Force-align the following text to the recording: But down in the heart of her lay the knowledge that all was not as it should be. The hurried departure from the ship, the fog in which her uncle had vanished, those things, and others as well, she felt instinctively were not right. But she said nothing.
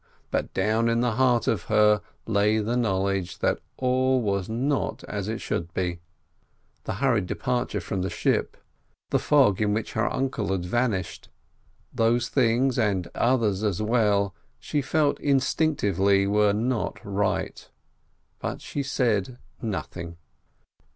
But 0.31 0.51
down 0.55 0.89
in 0.89 1.01
the 1.01 1.11
heart 1.11 1.45
of 1.45 1.65
her 1.65 2.01
lay 2.25 2.57
the 2.57 2.75
knowledge 2.75 3.37
that 3.37 3.59
all 3.77 4.19
was 4.19 4.49
not 4.49 5.03
as 5.03 5.27
it 5.27 5.39
should 5.41 5.71
be. 5.75 5.99
The 6.85 6.93
hurried 6.95 7.27
departure 7.27 7.79
from 7.81 8.01
the 8.01 8.09
ship, 8.09 8.57
the 9.11 9.19
fog 9.19 9.61
in 9.61 9.75
which 9.75 9.93
her 9.93 10.11
uncle 10.11 10.51
had 10.51 10.65
vanished, 10.65 11.29
those 11.93 12.29
things, 12.29 12.79
and 12.79 13.09
others 13.13 13.61
as 13.63 13.79
well, 13.79 14.33
she 14.57 14.81
felt 14.81 15.19
instinctively 15.19 16.25
were 16.25 16.51
not 16.51 16.99
right. 17.05 17.69
But 18.39 18.59
she 18.59 18.81
said 18.81 19.37
nothing. 19.61 20.17